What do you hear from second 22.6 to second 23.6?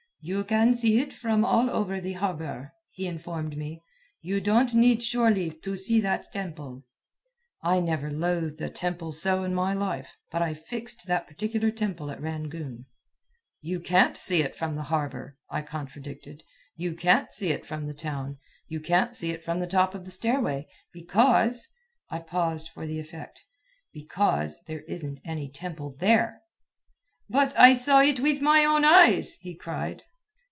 for the effect.